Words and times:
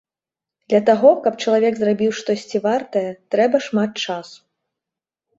Для 0.71 0.79
таго, 0.89 1.09
каб 1.25 1.33
чалавек 1.43 1.73
зрабіў 1.79 2.11
штосьці 2.19 2.61
вартае, 2.63 3.03
трэба 3.35 3.57
шмат 3.67 3.91
часу. 4.07 4.41